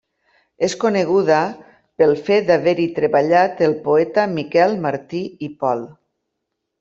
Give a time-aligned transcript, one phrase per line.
[0.67, 1.41] És coneguda
[2.01, 5.85] pel fet d'haver-hi treballat el poeta Miquel Martí i Pol.